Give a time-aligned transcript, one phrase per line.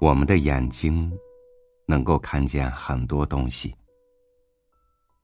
[0.00, 1.12] 我们的眼睛
[1.86, 3.74] 能够看见很多东西，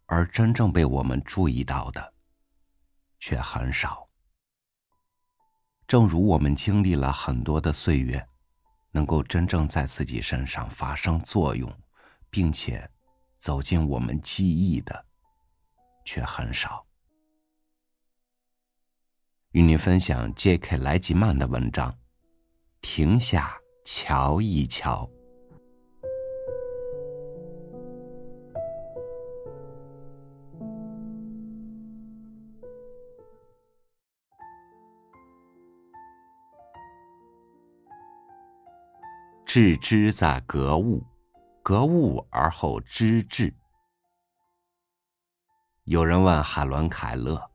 [0.07, 2.13] 而真正被我们注意到的
[3.21, 4.09] 却很少。
[5.87, 8.27] 正如我们经历了很多的岁月，
[8.91, 11.73] 能够真正在自己身上发生作用，
[12.29, 12.91] 并且
[13.39, 15.07] 走进我们记忆的，
[16.05, 16.85] 却很少。
[19.55, 20.79] 与您分享 J.K.
[20.79, 21.89] 莱吉曼的文章，
[22.81, 25.09] 《停下瞧一瞧》。
[39.47, 41.01] 致知在格物，
[41.63, 43.55] 格物而后知至。
[45.85, 47.54] 有人问海伦·凯勒。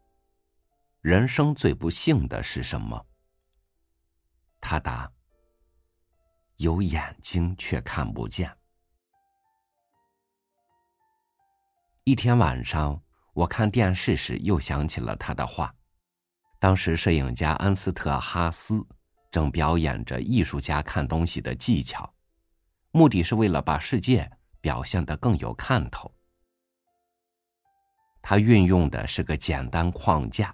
[1.02, 3.06] 人生最不幸的是什么？
[4.60, 5.10] 他答
[6.58, 8.54] ：“有眼睛却看不见。”
[12.04, 15.74] 一天晚上，我看电视时又想起了他的话。
[16.60, 18.86] 当时，摄影家恩斯特·哈斯
[19.32, 22.14] 正表演着艺术家看东西的技巧，
[22.92, 26.14] 目的是为了把世界表现得更有看头。
[28.22, 30.54] 他运用的是个简单框架。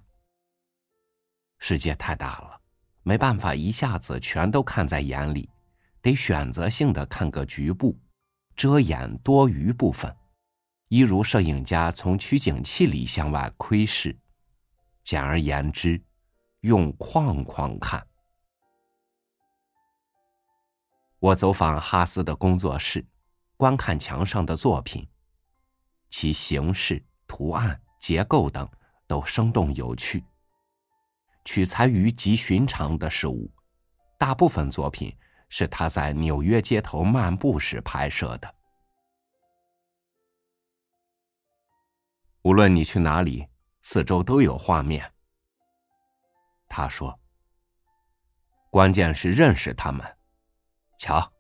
[1.67, 2.61] 世界太大了，
[3.01, 5.49] 没办法一下子全都看在眼里，
[5.99, 7.99] 得选择性的看个局部，
[8.55, 10.15] 遮掩多余部分。
[10.89, 14.15] 一如摄影家从取景器里向外窥视。
[15.03, 15.99] 简而言之，
[16.59, 18.05] 用框框看。
[21.17, 23.03] 我走访哈斯的工作室，
[23.57, 25.03] 观看墙上的作品，
[26.11, 28.69] 其形式、图案、结构等
[29.07, 30.23] 都生动有趣。
[31.45, 33.49] 取材于极寻常的事物，
[34.19, 35.15] 大部分作品
[35.47, 38.55] 是他在纽约街头漫步时拍摄的。
[42.41, 43.47] 无论你去哪里，
[43.81, 45.11] 四周都有画面。
[46.67, 47.17] 他说
[48.69, 50.05] ：“关键是认识他们。”
[50.97, 51.31] 瞧，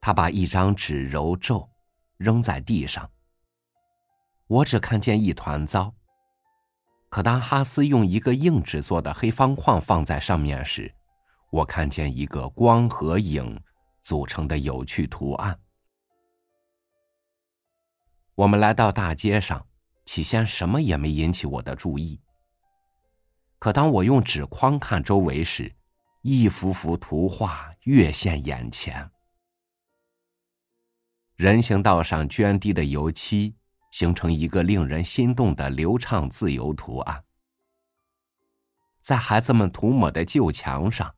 [0.00, 1.68] 他把一张纸揉皱，
[2.16, 3.10] 扔在地上。
[4.46, 5.95] 我只看见一团糟。
[7.08, 10.92] 可当哈斯用一个硬纸做的黑方框放在上面时，
[11.50, 13.58] 我看见一个光和影
[14.02, 15.58] 组成的有趣图案。
[18.34, 19.66] 我们来到大街上，
[20.04, 22.20] 起先什么也没引起我的注意。
[23.58, 25.74] 可当我用纸框看周围时，
[26.20, 29.10] 一幅幅图画跃现眼前。
[31.36, 33.54] 人行道上涓滴的油漆。
[33.96, 37.24] 形成一个令人心动的流畅自由图案，
[39.00, 41.16] 在孩子们涂抹的旧墙上，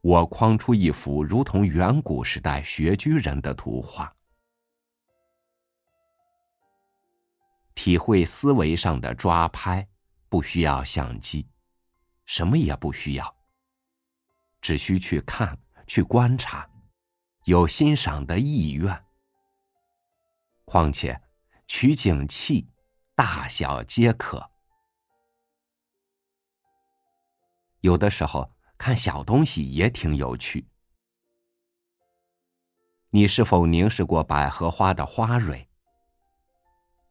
[0.00, 4.10] 我框出一幅如同远古时代穴居人的图画。
[7.74, 9.86] 体会思维上的抓拍，
[10.30, 11.46] 不需要相机，
[12.24, 13.36] 什么也不需要，
[14.62, 15.54] 只需去看、
[15.86, 16.66] 去观察，
[17.44, 19.04] 有欣赏的意愿。
[20.64, 21.20] 况且。
[21.66, 22.68] 取景器，
[23.14, 24.50] 大小皆可。
[27.80, 30.68] 有的时候看小东西也挺有趣。
[33.10, 35.68] 你是否凝视过百合花的花蕊？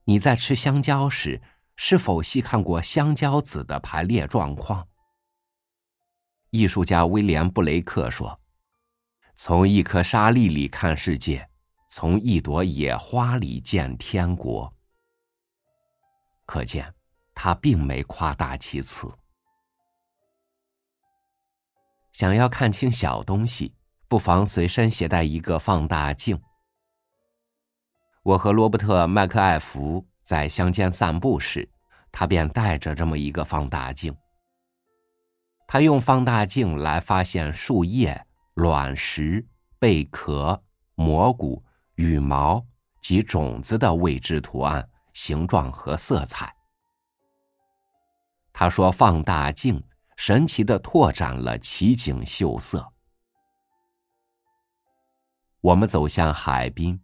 [0.04, 1.42] 你在吃香蕉时，
[1.76, 4.88] 是否细看过香蕉籽的排列状况？
[6.52, 8.40] 艺术家威廉·布雷克说
[9.36, 11.50] ：“从一颗沙粒里看世界。”
[11.88, 14.74] 从一朵野花里见天国，
[16.46, 16.94] 可见
[17.34, 19.12] 他并没夸大其词。
[22.12, 23.76] 想要看清小东西，
[24.08, 26.42] 不妨随身携带一个放大镜。
[28.24, 31.70] 我和罗伯特·麦克艾弗在乡间散步时，
[32.12, 34.16] 他便带着这么一个放大镜。
[35.68, 39.48] 他用放大镜来发现树叶、卵石、
[39.78, 40.64] 贝壳、
[40.96, 41.65] 蘑菇。
[41.96, 42.66] 羽毛
[43.02, 46.54] 及种子的未知图案、形状和色彩。
[48.52, 49.84] 他说：“放大镜
[50.16, 52.92] 神奇的拓展了奇景秀色。”
[55.60, 57.02] 我们走向海滨，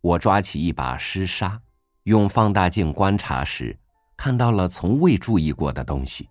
[0.00, 1.60] 我抓起一把湿沙，
[2.02, 3.78] 用放大镜观察时，
[4.16, 6.28] 看到了从未注意过的东西。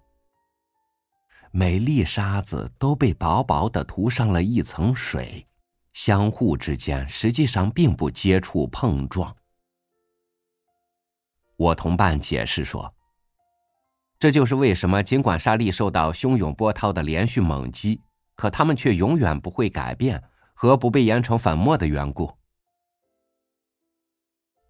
[1.52, 5.48] 每粒沙子都被薄薄的涂上了一层水。
[5.98, 9.36] 相互之间实际上并不接触碰撞。
[11.56, 12.94] 我同伴解释说，
[14.20, 18.00] 这就是为什么，尽管沙粒受到汹涌波涛的连续猛击，
[18.36, 20.24] 可它们却永远不会改变
[20.54, 22.32] 和不被研成粉末的缘故。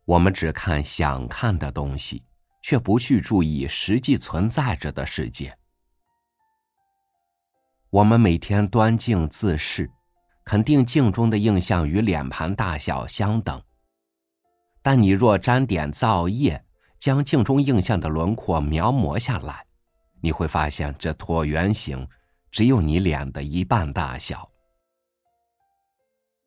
[0.06, 2.24] 我们只看想看的东西，
[2.62, 5.58] 却不去注意实际存在着的世界。
[7.90, 9.92] 我们每天端镜自视，
[10.48, 13.62] 肯定镜中的映像与脸盘大小相等。
[14.82, 16.64] 但你若沾点皂液，
[16.98, 19.66] 将镜中映像的轮廓描摹下来，
[20.22, 22.08] 你会发现这椭圆形
[22.50, 24.50] 只有你脸的一半大小。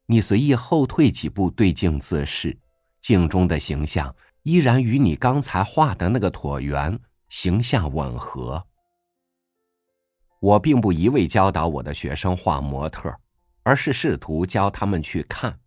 [0.06, 2.58] 你随意后退几步对镜自视，
[3.02, 6.98] 镜中的形象依然与你刚才画的那个椭圆
[7.28, 8.66] 形象吻合。
[10.40, 13.14] 我并不一味教导我的学生画模特，
[13.62, 15.60] 而是试图教他们去看，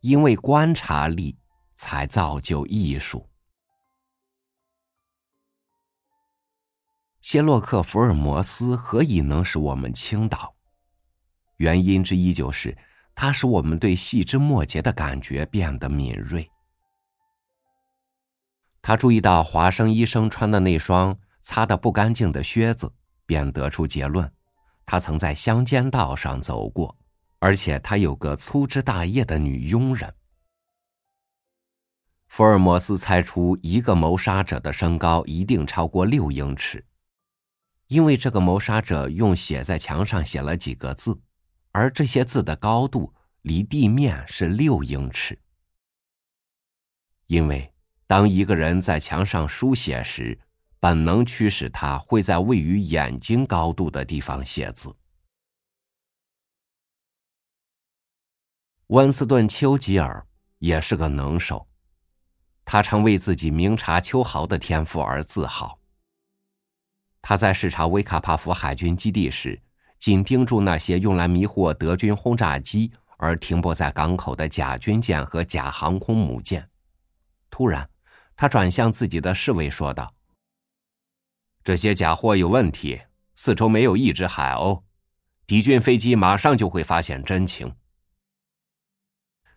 [0.00, 1.38] 因为观察力
[1.74, 3.28] 才造就艺术。
[7.20, 10.54] 谢洛克·福尔摩斯何以能使我们倾倒？
[11.56, 12.76] 原因之一就是，
[13.14, 16.48] 他使我们对细枝末节的感觉变得敏锐。
[18.80, 22.92] 他注意到华生医生穿的那双擦得不干净的靴子，
[23.24, 24.32] 便得出结论：
[24.86, 26.96] 他曾在乡间道上走过，
[27.40, 30.14] 而且他有个粗枝大叶的女佣人。
[32.28, 36.84] 福尔摩斯猜出，一个谋杀者的身高一定超过六英尺。
[37.88, 41.20] 因为这个谋杀者用血在墙上写了几个字，
[41.70, 45.38] 而这些字的高度离地面是六英尺。
[47.26, 47.72] 因为
[48.06, 50.38] 当一个人在墙上书写时，
[50.78, 54.94] 本能驱使他会在位于眼睛高度的地方写字。
[58.88, 60.26] 温斯顿·丘吉尔
[60.58, 61.66] 也是个能手，
[62.64, 65.80] 他常为自己明察秋毫的天赋而自豪。
[67.20, 69.60] 他在视察维卡帕夫海军基地时，
[69.98, 76.70] 紧盯住那些用来迷惑德军轰炸机而停泊在港口的假军舰和假航空母舰。
[77.50, 77.90] 突然，
[78.36, 80.14] 他转向自己的侍卫说道
[81.66, 83.00] ：“这些假货有问题，
[83.34, 84.84] 四周没有一只海鸥，
[85.48, 87.74] 敌军飞机马上就会发现真情。”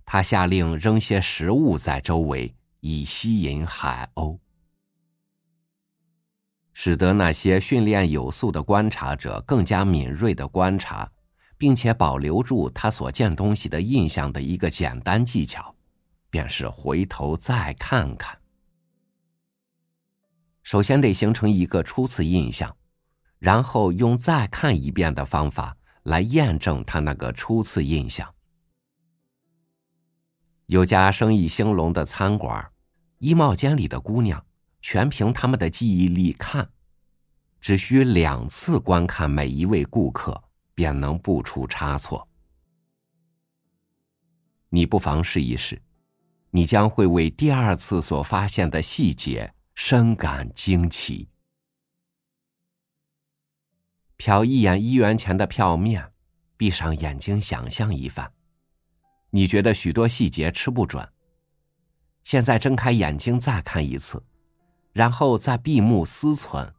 [0.03, 4.39] 他下令扔些食物在周围，以吸引海鸥。
[6.73, 11.07] 使得那些训练有素的观察者更加敏锐的观察，
[11.59, 15.75] 并且保留住他所见东西的印象的一个简单技巧，
[16.31, 18.38] 便是回头再看看。
[20.69, 22.77] 首先得形成一个初次印象，
[23.39, 28.31] 然后用再看一遍的方法来验证他那个初次印象。
[30.67, 32.71] 有家生意兴隆的餐馆，
[33.17, 34.45] 衣帽间里的姑娘。
[34.79, 36.69] 全凭他们的记忆力看，
[37.59, 40.43] 只需两次观看每一位顾客，
[40.75, 42.29] 便能不出差错。
[44.69, 45.81] 你不妨试一试，
[46.51, 51.29] 你将会为第二次所发现的细节深感惊奇。
[54.17, 56.11] 瞟一眼一元钱的票面，
[56.57, 58.33] 闭上眼睛想象一番，
[59.29, 61.09] 你觉得许多细节吃不准。
[62.25, 64.21] 现在睁开眼睛再看一次。
[64.91, 66.73] 然后再闭目思忖，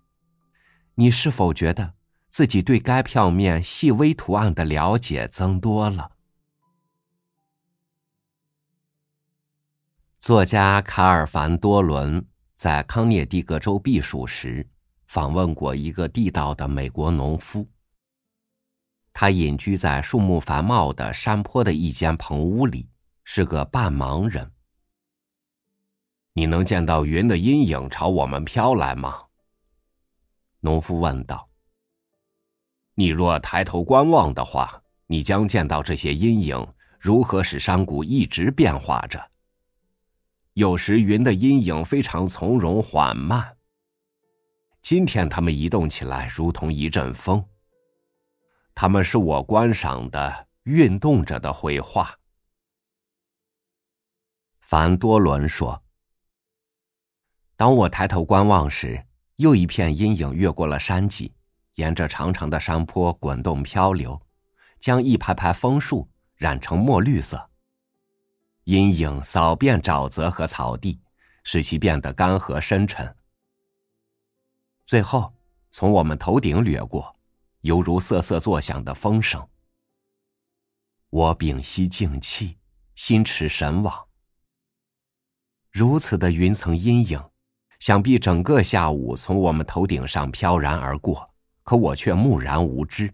[0.97, 1.95] 你是否觉得
[2.29, 6.13] 自己对该票面细微图案的了解增多了？
[10.19, 12.27] 作家卡尔凡多伦
[12.61, 14.69] 在康涅狄格州避暑时，
[15.07, 17.67] 访问过一个地道的美国农夫。
[19.15, 22.87] 他隐居在树木繁茂的山坡的一间棚屋里，
[23.25, 24.53] 是个半盲人。
[26.35, 29.23] 你能见到云的阴影朝我们飘来吗？
[30.61, 31.49] 农夫问道。
[32.95, 39.31] 你若抬头观望的话，你将见到这些阴影如何使山谷一直变化着。
[40.55, 43.57] 有时云的阴影非常从容缓慢。
[44.83, 47.45] 今天它们移动起来如同一阵风。
[48.75, 52.19] 它们是我观赏的运动着的绘画。
[54.61, 55.83] 凡多伦说。
[57.57, 59.05] 当我抬头观望时，
[59.37, 61.35] 又一片阴影越过了山脊，
[61.75, 64.21] 沿着长长的山坡滚动漂流，
[64.79, 67.50] 将一排排枫树染成墨绿色。
[68.65, 71.01] 阴影扫遍沼泽和草地，
[71.45, 73.17] 使其变得干涸深沉。
[74.85, 75.33] 最后，
[75.71, 77.17] 从我们头顶掠过，
[77.61, 79.47] 犹如瑟瑟作响的风声。
[81.09, 82.59] 我屏息静气，
[82.95, 84.07] 心驰神往。
[85.71, 87.23] 如此的云层阴影。
[87.81, 91.27] 想必整个下午从我们头顶上飘然而过，
[91.63, 93.11] 可我却木然无知。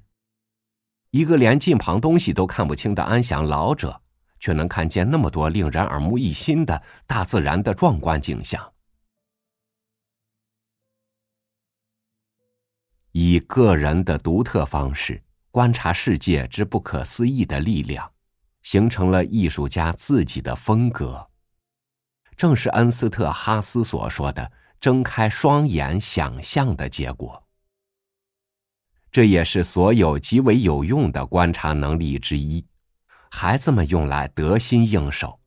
[1.10, 4.02] 一个连近旁东西都看不清的安详老者，
[4.46, 8.72] 却能看见那么多令人耳目一新的大自然的壮观景象。
[13.10, 18.08] 以个人的独特方式观察世界之不可思议的力量，
[18.62, 21.28] 形成了艺术家自己的风格。
[22.36, 27.42] 正是恩斯特·哈斯所说的“睁开双眼想象”的结果。
[29.10, 32.64] 这也是所有极为有用的观察能力之一，
[33.38, 35.38] 孩子们用来得心应手。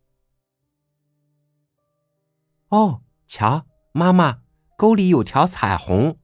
[2.67, 4.43] 哦，瞧，妈妈，
[4.77, 6.15] 沟里有条彩虹。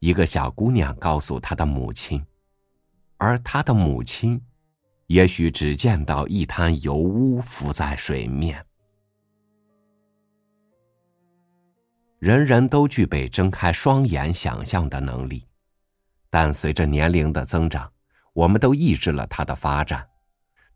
[0.00, 2.22] 一个小姑娘告诉她的母亲，
[3.16, 4.38] 而她的母亲，
[5.06, 8.62] 也许只见到一滩油污浮在水面。
[12.18, 15.48] 人人都具备睁开双眼想象的能力，
[16.28, 17.90] 但随着年龄的增长，
[18.32, 20.08] 我们都抑制了它的发展，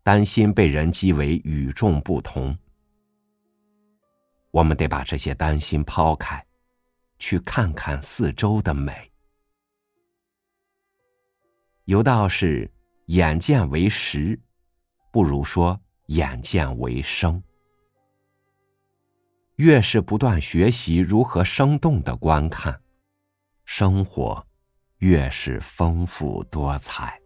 [0.03, 2.57] 担心被人讥为与众不同。
[4.51, 6.45] 我们得把这些担心抛开，
[7.19, 9.11] 去看看四周的美。
[11.85, 12.71] 有道是
[13.07, 14.39] ：“眼见为实，
[15.11, 17.41] 不如说眼见为生。”
[19.57, 22.81] 越是不断学习如何生动的观看，
[23.65, 24.45] 生活
[24.97, 27.17] 越是丰富多彩。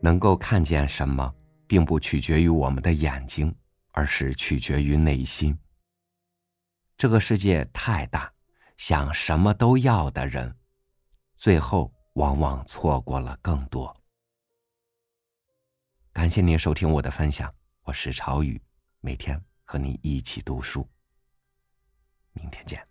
[0.00, 1.34] 能够看见什么，
[1.66, 3.54] 并不取决于我们的眼睛，
[3.92, 5.56] 而是取决于内心。
[6.96, 8.32] 这个世界太大，
[8.76, 10.54] 想什么都要的人，
[11.34, 13.94] 最后往往错过了更多。
[16.12, 18.60] 感谢您收听我的分享，我是朝雨，
[19.00, 20.86] 每天和你一起读书。
[22.32, 22.89] 明天见。